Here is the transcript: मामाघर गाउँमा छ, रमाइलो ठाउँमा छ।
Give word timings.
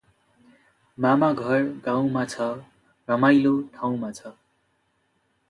मामाघर 0.97 1.67
गाउँमा 1.85 2.23
छ, 2.33 2.49
रमाइलो 3.07 3.53
ठाउँमा 3.77 4.11
छ। 4.11 4.25